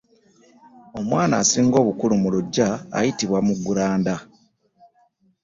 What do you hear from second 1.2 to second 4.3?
asinga obukulu mu luggya ayitibwa muggulanda.